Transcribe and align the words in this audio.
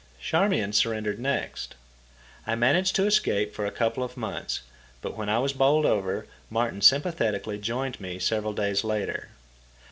Charmian 0.19 0.73
surrendered 0.73 1.19
next. 1.19 1.75
I 2.47 2.55
managed 2.55 2.95
to 2.95 3.05
escape 3.05 3.53
for 3.53 3.67
a 3.67 3.71
couple 3.71 4.01
of 4.03 4.17
months; 4.17 4.61
but 4.99 5.15
when 5.15 5.29
I 5.29 5.37
was 5.37 5.53
bowled 5.53 5.85
over, 5.85 6.25
Martin 6.49 6.81
sympathetically 6.81 7.59
joined 7.59 8.01
me 8.01 8.17
several 8.17 8.53
days 8.53 8.83
later. 8.83 9.29